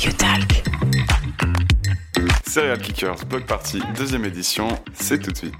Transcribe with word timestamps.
Talk. 0.00 0.62
Serial 2.46 2.78
Kickers 2.78 3.24
Block 3.26 3.46
Party, 3.46 3.80
deuxième 3.96 4.24
édition, 4.24 4.68
c'est 4.92 5.18
tout 5.18 5.30
de 5.30 5.36
suite. 5.36 5.54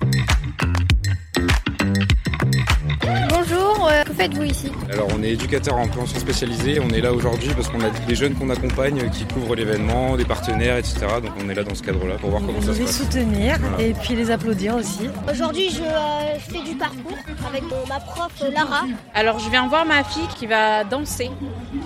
Bonjour, 3.31 3.89
euh, 3.91 4.03
que 4.05 4.13
faites-vous 4.13 4.43
ici? 4.45 4.71
Alors 4.93 5.09
on 5.17 5.23
est 5.23 5.31
éducateur 5.31 5.77
en 5.77 5.89
pension 5.89 6.19
spécialisé, 6.19 6.81
on 6.81 6.89
est 6.91 7.01
là 7.01 7.13
aujourd'hui 7.13 7.51
parce 7.55 7.69
qu'on 7.69 7.81
a 7.81 7.91
des 7.91 8.15
jeunes 8.15 8.35
qu'on 8.35 8.51
accompagne 8.51 9.09
qui 9.11 9.25
couvrent 9.27 9.55
l'événement, 9.55 10.17
des 10.17 10.25
partenaires, 10.25 10.77
etc. 10.77 11.01
Donc 11.23 11.33
on 11.45 11.49
est 11.49 11.55
là 11.55 11.63
dans 11.65 11.75
ce 11.75 11.83
cadre-là 11.83 12.17
pour 12.21 12.31
voir 12.31 12.43
comment 12.45 12.61
ça 12.61 12.75
se 12.75 12.79
les 12.79 12.85
passe. 12.85 12.99
soutenir 12.99 13.57
Voilà. 13.61 13.83
et 13.83 13.93
puis 13.95 14.15
les 14.15 14.31
applaudir 14.31 14.77
aussi. 14.77 15.09
Aujourd'hui, 15.31 15.71
je 15.71 15.83
euh, 15.83 16.39
fais 16.39 16.63
du 16.63 16.77
parcours 16.77 17.17
avec 17.47 17.63
ma 17.89 18.01
prof 18.01 18.33
euh, 18.43 18.51
Lara. 18.51 18.83
Alors 19.15 19.39
je 19.39 19.49
viens 19.51 19.67
voir 19.69 19.85
ma 19.85 20.05
fille 20.05 20.29
qui 20.39 20.47
va 20.47 20.85
danser, 20.85 21.31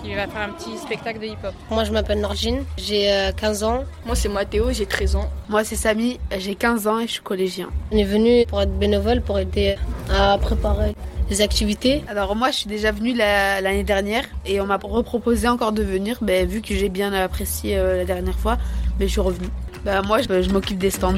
qui 0.02 0.14
va 0.14 0.26
faire 0.26 0.42
un 0.42 0.50
petit 0.50 0.76
spectacle 0.78 1.20
de 1.20 1.26
hip-hop. 1.26 1.52
Moi, 1.70 1.84
je 1.84 1.92
m'appelle 1.92 2.20
Norgine, 2.20 2.64
j'ai 2.76 3.10
euh, 3.12 3.32
15 3.32 3.62
ans. 3.64 3.84
Moi 4.06 4.14
c'est 4.14 4.28
Mathéo, 4.28 4.72
j'ai 4.72 4.86
13 4.86 5.16
ans. 5.16 5.28
Moi 5.48 5.64
c'est 5.64 5.76
Samy, 5.76 6.18
j'ai 6.38 6.54
15 6.54 6.86
ans 6.86 6.98
et 7.00 7.06
je 7.06 7.12
suis 7.12 7.22
collégien. 7.22 7.68
On 7.92 7.96
est 7.96 8.04
venu 8.04 8.44
pour 8.46 8.60
être 8.62 8.76
bénévole, 8.78 9.20
pour 9.20 9.38
aider 9.38 9.76
à 10.10 10.38
préparer 10.38 10.94
les 11.30 11.40
activités. 11.42 12.02
Alors 12.08 12.34
moi 12.36 12.50
je 12.50 12.56
suis 12.58 12.68
déjà 12.68 12.90
venue 12.92 13.12
la- 13.14 13.60
l'année 13.60 13.84
dernière 13.84 14.24
et 14.46 14.60
on 14.60 14.66
m'a 14.66 14.78
reproposé 14.82 15.46
encore 15.48 15.72
de 15.72 15.82
venir, 15.82 16.18
ben, 16.22 16.46
vu 16.46 16.60
que 16.62 16.74
j'ai 16.74 16.88
bien 16.88 17.12
apprécié 17.12 17.76
euh, 17.76 17.98
la 17.98 18.04
dernière 18.04 18.38
fois, 18.38 18.56
ben, 18.98 19.06
je 19.06 19.12
suis 19.12 19.20
revenue. 19.20 19.48
Ben, 19.84 20.02
moi 20.02 20.20
je, 20.22 20.42
je 20.42 20.50
m'occupe 20.50 20.78
des 20.78 20.90
stands. 20.90 21.14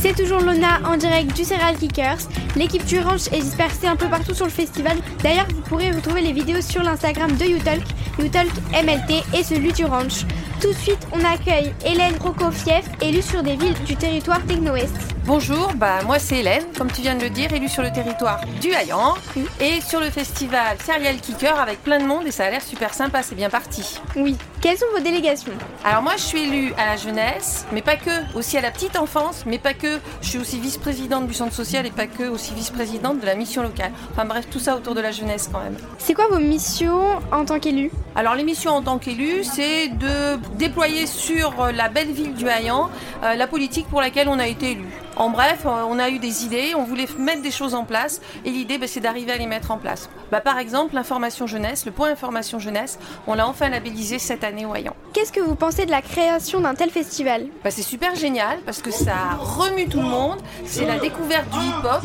C'est 0.00 0.14
toujours 0.14 0.40
Lona 0.40 0.80
en 0.84 0.96
direct 0.96 1.34
du 1.34 1.44
Serial 1.44 1.76
Kickers. 1.76 2.18
L'équipe 2.56 2.84
du 2.84 3.00
ranch 3.00 3.28
est 3.32 3.40
dispersée 3.40 3.86
un 3.86 3.96
peu 3.96 4.06
partout 4.06 4.34
sur 4.34 4.44
le 4.44 4.50
festival. 4.50 4.98
D'ailleurs, 5.22 5.46
vous 5.54 5.62
pourrez 5.62 5.90
retrouver 5.90 6.20
les 6.20 6.32
vidéos 6.32 6.60
sur 6.60 6.82
l'Instagram 6.82 7.32
de 7.32 7.44
YouTalk, 7.44 7.82
YouTalk 8.18 8.50
MLT 8.72 9.22
et 9.34 9.42
celui 9.42 9.72
du 9.72 9.86
ranch. 9.86 10.24
Tout 10.60 10.68
de 10.68 10.78
suite, 10.78 11.06
on 11.12 11.24
accueille 11.24 11.72
Hélène 11.86 12.14
Prokofiev, 12.14 12.84
élue 13.00 13.22
sur 13.22 13.42
des 13.42 13.56
villes 13.56 13.82
du 13.86 13.96
territoire 13.96 14.44
Techno-Ouest. 14.44 15.13
Bonjour, 15.26 15.72
bah 15.76 16.02
moi 16.04 16.18
c'est 16.18 16.40
Hélène, 16.40 16.64
comme 16.76 16.92
tu 16.92 17.00
viens 17.00 17.14
de 17.14 17.22
le 17.22 17.30
dire, 17.30 17.50
élue 17.50 17.70
sur 17.70 17.82
le 17.82 17.90
territoire 17.90 18.42
du 18.60 18.72
Hayan 18.72 19.14
et 19.58 19.80
sur 19.80 19.98
le 19.98 20.10
festival 20.10 20.76
Serial 20.84 21.16
Kicker 21.16 21.58
avec 21.58 21.82
plein 21.82 21.98
de 21.98 22.04
monde 22.04 22.26
et 22.26 22.30
ça 22.30 22.44
a 22.44 22.50
l'air 22.50 22.60
super 22.60 22.92
sympa, 22.92 23.22
c'est 23.22 23.34
bien 23.34 23.48
parti. 23.48 23.98
Oui, 24.16 24.36
quelles 24.60 24.76
sont 24.76 24.84
vos 24.94 25.02
délégations? 25.02 25.52
Alors 25.82 26.02
moi 26.02 26.12
je 26.18 26.22
suis 26.22 26.42
élue 26.42 26.74
à 26.76 26.84
la 26.84 26.96
jeunesse, 26.98 27.64
mais 27.72 27.80
pas 27.80 27.96
que, 27.96 28.10
aussi 28.36 28.58
à 28.58 28.60
la 28.60 28.70
petite 28.70 28.98
enfance, 28.98 29.44
mais 29.46 29.58
pas 29.58 29.72
que. 29.72 29.98
Je 30.20 30.28
suis 30.28 30.38
aussi 30.38 30.60
vice-présidente 30.60 31.26
du 31.26 31.32
centre 31.32 31.54
social 31.54 31.86
et 31.86 31.90
pas 31.90 32.06
que, 32.06 32.24
aussi 32.24 32.52
vice-présidente 32.52 33.20
de 33.20 33.26
la 33.26 33.34
mission 33.34 33.62
locale. 33.62 33.92
Enfin 34.12 34.26
bref, 34.26 34.44
tout 34.50 34.60
ça 34.60 34.76
autour 34.76 34.94
de 34.94 35.00
la 35.00 35.10
jeunesse 35.10 35.48
quand 35.50 35.60
même. 35.60 35.78
C'est 35.96 36.12
quoi 36.12 36.26
vos 36.28 36.38
missions 36.38 37.18
en 37.32 37.46
tant 37.46 37.58
qu'élue? 37.60 37.90
Alors 38.14 38.34
l'émission 38.34 38.72
en 38.72 38.82
tant 38.82 38.98
qu'élu, 38.98 39.42
c'est 39.42 39.88
de 39.88 40.36
déployer 40.58 41.06
sur 41.06 41.54
la 41.74 41.88
belle 41.88 42.12
ville 42.12 42.34
du 42.34 42.46
Hayan 42.46 42.90
euh, 43.22 43.34
la 43.34 43.46
politique 43.46 43.88
pour 43.88 44.02
laquelle 44.02 44.28
on 44.28 44.38
a 44.38 44.46
été 44.46 44.72
élu. 44.72 44.84
En 45.16 45.30
bref, 45.30 45.60
euh, 45.64 45.84
on 45.88 45.98
a 45.98 46.10
eu 46.10 46.18
des 46.18 46.44
idées, 46.44 46.74
on 46.76 46.84
voulait 46.84 47.06
mettre 47.18 47.42
des 47.42 47.52
choses 47.52 47.74
en 47.74 47.84
place 47.84 48.20
et 48.44 48.50
l'idée 48.50 48.78
bah, 48.78 48.86
c'est 48.88 49.00
d'arriver 49.00 49.32
à 49.32 49.36
les 49.36 49.46
mettre 49.46 49.70
en 49.70 49.78
place. 49.78 50.10
Bah, 50.32 50.40
par 50.40 50.58
exemple, 50.58 50.94
l'information 50.94 51.46
jeunesse, 51.46 51.86
le 51.86 51.92
point 51.92 52.10
information 52.10 52.58
jeunesse, 52.58 52.98
on 53.26 53.34
l'a 53.34 53.46
enfin 53.46 53.68
labellisé 53.68 54.18
cette 54.18 54.42
année 54.42 54.66
au. 54.66 54.74
Qu'est-ce 55.14 55.30
que 55.30 55.38
vous 55.38 55.54
pensez 55.54 55.86
de 55.86 55.92
la 55.92 56.02
création 56.02 56.58
d'un 56.60 56.74
tel 56.74 56.90
festival 56.90 57.46
Bah, 57.62 57.70
c'est 57.70 57.82
super 57.82 58.16
génial 58.16 58.58
parce 58.66 58.82
que 58.82 58.90
ça 58.90 59.14
remue 59.38 59.86
tout 59.86 60.00
le 60.00 60.08
monde. 60.08 60.38
C'est 60.64 60.84
la 60.86 60.98
découverte 60.98 61.48
du 61.50 61.58
hip-hop. 61.60 62.02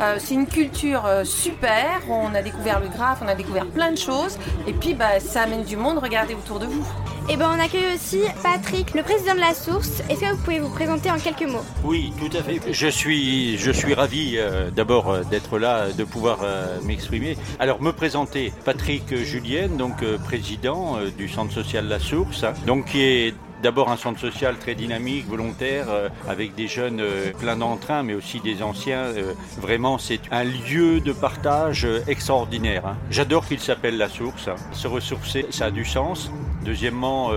Euh, 0.00 0.16
c'est 0.18 0.34
une 0.34 0.48
culture 0.48 1.06
euh, 1.06 1.22
super. 1.22 2.00
On 2.10 2.34
a 2.34 2.42
découvert 2.42 2.80
le 2.80 2.88
graphe, 2.88 3.20
on 3.22 3.28
a 3.28 3.36
découvert 3.36 3.66
plein 3.66 3.92
de 3.92 3.98
choses. 3.98 4.38
Et 4.66 4.72
puis 4.72 4.94
bah, 4.94 5.20
ça 5.20 5.42
amène 5.42 5.62
du 5.62 5.76
monde. 5.76 5.98
Regardez 5.98 6.34
autour 6.34 6.58
de 6.58 6.66
vous. 6.66 6.84
Et 7.30 7.36
ben 7.36 7.50
on 7.54 7.62
accueille 7.62 7.94
aussi 7.94 8.22
Patrick, 8.42 8.94
le 8.94 9.02
président 9.02 9.34
de 9.34 9.40
la 9.40 9.52
source. 9.52 10.00
Est-ce 10.08 10.20
que 10.20 10.30
vous 10.30 10.38
pouvez 10.38 10.60
vous 10.60 10.70
présenter 10.70 11.10
en 11.10 11.18
quelques 11.18 11.42
mots? 11.42 11.60
Oui, 11.84 12.10
tout 12.18 12.34
à 12.34 12.42
fait. 12.42 12.58
Je 12.72 12.88
suis, 12.88 13.58
je 13.58 13.70
suis 13.70 13.92
ravi 13.92 14.36
euh, 14.38 14.70
d'abord 14.70 15.10
euh, 15.10 15.22
d'être 15.24 15.58
là, 15.58 15.90
de 15.92 16.04
pouvoir 16.04 16.38
euh, 16.42 16.78
m'exprimer. 16.84 17.36
Alors 17.60 17.82
me 17.82 17.92
présenter, 17.92 18.50
Patrick 18.64 19.14
Julienne, 19.14 19.76
donc 19.76 20.02
euh, 20.02 20.16
président 20.16 20.96
euh, 20.96 21.10
du 21.10 21.28
Centre 21.28 21.52
social 21.52 21.86
La 21.86 21.98
Source, 21.98 22.44
donc 22.66 22.86
qui 22.86 23.02
est 23.02 23.34
D'abord 23.60 23.90
un 23.90 23.96
centre 23.96 24.20
social 24.20 24.56
très 24.56 24.76
dynamique, 24.76 25.26
volontaire, 25.26 25.86
euh, 25.88 26.08
avec 26.28 26.54
des 26.54 26.68
jeunes 26.68 27.00
euh, 27.00 27.32
pleins 27.32 27.56
d'entrain, 27.56 28.04
mais 28.04 28.14
aussi 28.14 28.38
des 28.40 28.62
anciens. 28.62 29.06
euh, 29.06 29.32
vraiment, 29.60 29.98
c'est 29.98 30.20
un 30.30 30.44
lieu 30.44 31.00
de 31.00 31.12
partage 31.12 31.84
extraordinaire. 32.06 32.86
hein. 32.86 32.96
J'adore 33.10 33.44
qu'il 33.48 33.58
s'appelle 33.58 33.98
la 33.98 34.08
source. 34.08 34.46
hein. 34.46 34.54
Se 34.70 34.86
ressourcer, 34.86 35.46
ça 35.50 35.66
a 35.66 35.70
du 35.72 35.84
sens. 35.84 36.30
Deuxièmement, 36.64 37.30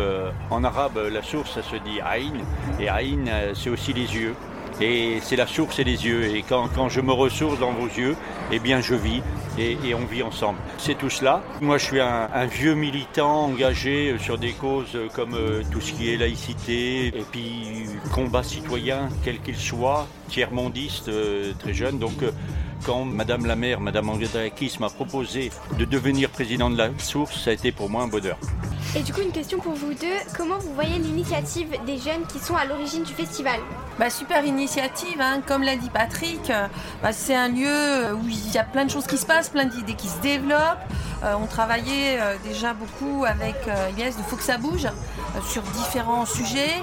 en 0.49 0.63
arabe, 0.63 0.99
la 1.11 1.21
source, 1.21 1.53
ça 1.53 1.63
se 1.63 1.75
dit 1.77 2.01
Aïn. 2.03 2.33
Et 2.79 2.89
Aïn, 2.89 3.25
c'est 3.53 3.69
aussi 3.69 3.93
les 3.93 4.13
yeux. 4.15 4.35
Et 4.81 5.19
c'est 5.21 5.35
la 5.35 5.45
source 5.45 5.77
et 5.77 5.83
les 5.83 6.05
yeux. 6.05 6.35
Et 6.35 6.43
quand, 6.43 6.89
je 6.89 7.01
me 7.01 7.11
ressource 7.11 7.59
dans 7.59 7.71
vos 7.71 7.87
yeux, 7.87 8.15
eh 8.51 8.59
bien 8.59 8.81
je 8.81 8.95
vis 8.95 9.21
et, 9.57 9.77
on 9.93 10.05
vit 10.05 10.23
ensemble. 10.23 10.57
C'est 10.79 10.97
tout 10.97 11.09
cela. 11.09 11.43
Moi 11.61 11.77
je 11.77 11.85
suis 11.85 11.99
un, 11.99 12.45
vieux 12.45 12.73
militant 12.73 13.45
engagé 13.45 14.15
sur 14.19 14.37
des 14.37 14.53
causes 14.53 14.97
comme 15.13 15.35
euh, 15.35 15.61
tout 15.71 15.81
ce 15.81 15.93
qui 15.93 16.11
est 16.11 16.17
laïcité 16.17 17.07
et 17.07 17.25
puis 17.31 17.85
combat 18.11 18.43
citoyen, 18.43 19.09
quel 19.23 19.39
qu'il 19.39 19.57
soit, 19.57 20.07
tiers-mondiste, 20.29 21.09
euh, 21.09 21.53
très 21.59 21.73
jeune. 21.73 21.99
Donc 21.99 22.23
euh, 22.23 22.31
quand 22.83 23.05
Madame 23.05 23.45
la 23.45 23.55
maire, 23.55 23.79
Madame 23.79 24.09
Andréakis 24.09 24.77
m'a 24.79 24.89
proposé 24.89 25.51
de 25.77 25.85
devenir 25.85 26.29
président 26.29 26.69
de 26.71 26.77
la 26.77 26.89
source, 26.97 27.43
ça 27.43 27.51
a 27.51 27.53
été 27.53 27.71
pour 27.71 27.89
moi 27.89 28.03
un 28.03 28.07
bonheur. 28.07 28.37
Et 28.93 29.03
du 29.03 29.13
coup, 29.13 29.21
une 29.21 29.31
question 29.31 29.57
pour 29.59 29.73
vous 29.73 29.93
deux. 29.93 30.07
Comment 30.35 30.57
vous 30.57 30.73
voyez 30.73 30.99
l'initiative 30.99 31.69
des 31.85 31.97
jeunes 31.97 32.25
qui 32.27 32.39
sont 32.39 32.57
à 32.57 32.65
l'origine 32.65 33.03
du 33.03 33.13
festival 33.13 33.57
Bah, 33.97 34.09
super 34.09 34.43
initiative, 34.43 35.21
hein. 35.21 35.41
comme 35.47 35.63
l'a 35.63 35.77
dit 35.77 35.89
Patrick. 35.89 36.49
euh, 36.49 36.67
bah, 37.01 37.13
c'est 37.13 37.35
un 37.35 37.47
lieu 37.47 38.13
où 38.15 38.27
il 38.27 38.51
y 38.51 38.57
a 38.57 38.63
plein 38.65 38.83
de 38.83 38.91
choses 38.91 39.07
qui 39.07 39.17
se 39.17 39.25
passent, 39.25 39.47
plein 39.47 39.63
d'idées 39.65 39.93
qui 39.93 40.09
se 40.09 40.19
développent. 40.19 40.77
Euh, 41.23 41.35
on 41.41 41.45
travaillait 41.45 42.17
euh, 42.19 42.35
déjà 42.43 42.73
beaucoup 42.73 43.23
avec 43.25 43.55
euh, 43.67 43.89
Yes 43.97 44.17
de 44.17 44.23
Faut 44.23 44.35
que 44.35 44.43
ça 44.43 44.57
bouge 44.57 44.85
euh, 44.87 45.39
sur 45.47 45.61
différents 45.61 46.25
sujets 46.25 46.73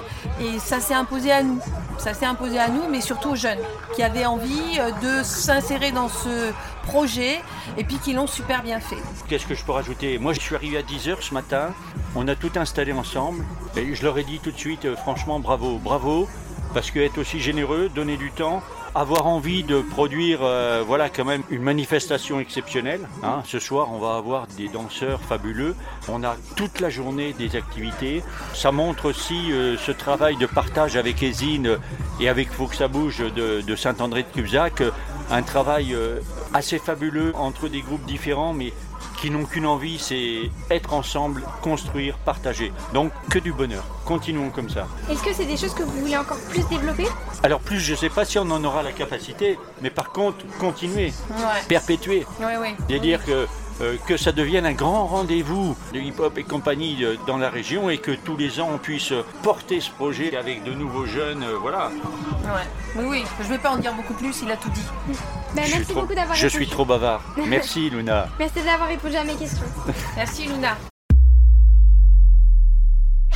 et 0.41 0.57
ça 0.59 0.79
s'est 0.79 0.93
imposé 0.95 1.31
à 1.31 1.43
nous. 1.43 1.59
Ça 1.99 2.13
s'est 2.13 2.25
imposé 2.25 2.57
à 2.57 2.69
nous, 2.69 2.87
mais 2.89 3.01
surtout 3.01 3.31
aux 3.31 3.35
jeunes 3.35 3.59
qui 3.95 4.01
avaient 4.01 4.25
envie 4.25 4.79
euh, 4.79 4.91
de 5.19 5.23
s'insérer 5.23 5.91
dans 5.91 6.07
ce 6.07 6.53
projet 6.83 7.41
et 7.77 7.83
puis 7.83 7.97
qui 7.97 8.13
l'ont 8.13 8.25
super 8.27 8.63
bien 8.63 8.79
fait. 8.79 8.97
Qu'est-ce 9.27 9.45
que 9.45 9.53
je 9.53 9.63
peux 9.63 9.73
rajouter? 9.73 10.17
Moi, 10.17 10.31
je 10.33 10.39
suis 10.39 10.55
arrivé 10.55 10.77
à 10.77 10.81
10h 10.83 11.17
ce 11.21 11.33
matin. 11.33 11.71
On 12.15 12.27
a 12.27 12.35
tout 12.35 12.51
installé 12.55 12.91
ensemble. 12.91 13.45
Et 13.75 13.93
je 13.93 14.03
leur 14.03 14.17
ai 14.17 14.23
dit 14.23 14.39
tout 14.39 14.51
de 14.51 14.57
suite, 14.57 14.85
euh, 14.85 14.95
franchement, 14.95 15.39
bravo, 15.39 15.77
bravo. 15.77 16.27
Parce 16.73 16.91
que 16.91 16.99
être 16.99 17.17
aussi 17.17 17.39
généreux, 17.39 17.89
donner 17.93 18.15
du 18.17 18.31
temps, 18.31 18.61
avoir 18.93 19.25
envie 19.25 19.63
de 19.63 19.81
produire, 19.81 20.39
euh, 20.43 20.83
voilà, 20.85 21.09
quand 21.09 21.25
même 21.25 21.41
une 21.49 21.63
manifestation 21.63 22.39
exceptionnelle. 22.39 23.07
hein. 23.23 23.41
Ce 23.45 23.57
soir, 23.59 23.89
on 23.91 23.99
va 23.99 24.15
avoir 24.17 24.45
des 24.57 24.67
danseurs 24.67 25.19
fabuleux. 25.21 25.75
On 26.07 26.23
a 26.23 26.35
toute 26.55 26.79
la 26.79 26.89
journée 26.89 27.33
des 27.33 27.55
activités. 27.55 28.23
Ça 28.53 28.71
montre 28.71 29.05
aussi 29.05 29.51
euh, 29.51 29.77
ce 29.77 29.91
travail 29.91 30.35
de 30.37 30.45
partage 30.45 30.95
avec 30.95 31.23
Ezine 31.23 31.77
et 32.19 32.29
avec 32.29 32.51
Faut 32.51 32.67
que 32.67 32.75
ça 32.75 32.87
bouge 32.87 33.19
de, 33.19 33.75
Saint-André 33.75 34.23
de 34.23 34.27
Cubzac. 34.27 34.83
Un 35.31 35.43
travail 35.43 35.95
assez 36.53 36.79
fabuleux 36.79 37.33
entre 37.35 37.67
des 37.67 37.81
groupes 37.81 38.05
différents, 38.05 38.53
mais 38.53 38.73
qui 39.19 39.29
n'ont 39.29 39.45
qu'une 39.45 39.65
envie, 39.65 39.99
c'est 39.99 40.49
être 40.69 40.93
ensemble, 40.93 41.43
construire, 41.61 42.17
partager. 42.19 42.71
Donc 42.93 43.11
que 43.29 43.39
du 43.39 43.51
bonheur. 43.51 43.83
Continuons 44.09 44.49
comme 44.49 44.69
ça. 44.71 44.87
Est-ce 45.07 45.21
que 45.21 45.31
c'est 45.33 45.45
des 45.45 45.55
choses 45.55 45.75
que 45.75 45.83
vous 45.83 45.99
voulez 46.01 46.17
encore 46.17 46.39
plus 46.49 46.67
développer? 46.67 47.05
Alors 47.43 47.59
plus, 47.59 47.79
je 47.79 47.91
ne 47.91 47.97
sais 47.97 48.09
pas 48.09 48.25
si 48.25 48.39
on 48.39 48.49
en 48.49 48.63
aura 48.63 48.81
la 48.81 48.91
capacité, 48.91 49.59
mais 49.83 49.91
par 49.91 50.09
contre, 50.11 50.37
continuer, 50.59 51.13
Ouais. 51.29 51.61
perpétuer. 51.67 52.25
Ouais, 52.39 52.57
ouais. 52.57 52.75
C'est-à-dire 52.89 53.23
que, 53.23 53.47
euh, 53.81 53.97
que 54.07 54.17
ça 54.17 54.31
devienne 54.31 54.65
un 54.65 54.73
grand 54.73 55.05
rendez-vous 55.05 55.77
de 55.93 55.99
hip-hop 55.99 56.35
et 56.39 56.43
compagnie 56.43 57.05
euh, 57.05 57.17
dans 57.27 57.37
la 57.37 57.51
région 57.51 57.91
et 57.91 57.99
que 57.99 58.09
tous 58.11 58.35
les 58.35 58.59
ans 58.59 58.69
on 58.73 58.79
puisse 58.79 59.13
porter 59.43 59.79
ce 59.79 59.91
projet 59.91 60.35
avec 60.35 60.63
de 60.63 60.73
nouveaux 60.73 61.05
jeunes. 61.05 61.43
euh, 61.43 61.57
voilà. 61.61 61.91
Ouais. 62.45 62.65
Oui, 62.95 63.05
oui, 63.07 63.23
je 63.39 63.43
ne 63.45 63.49
vais 63.49 63.57
pas 63.59 63.69
en 63.69 63.77
dire 63.77 63.93
beaucoup 63.93 64.15
plus, 64.15 64.35
il 64.41 64.51
a 64.51 64.57
tout 64.57 64.69
dit. 64.71 64.81
Ben, 65.55 65.63
je 65.65 65.75
Merci 65.75 65.91
trop, 65.91 66.01
beaucoup 66.01 66.15
d'avoir 66.15 66.35
je 66.35 66.45
répondu. 66.47 66.63
suis 66.65 66.71
trop 66.73 66.83
bavard. 66.85 67.21
Merci 67.45 67.91
Luna. 67.91 68.27
Merci 68.39 68.55
d'avoir 68.65 68.89
répondu 68.89 69.15
à 69.15 69.23
mes 69.23 69.35
questions. 69.35 69.67
Merci 70.17 70.47
Luna. 70.47 70.75